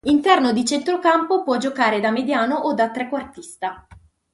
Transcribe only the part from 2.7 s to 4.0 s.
da trequartista.